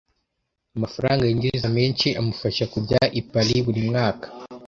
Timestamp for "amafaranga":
0.77-1.23